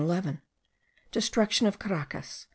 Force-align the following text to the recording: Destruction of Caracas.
Destruction 1.11 1.67
of 1.67 1.77
Caracas. 1.77 2.47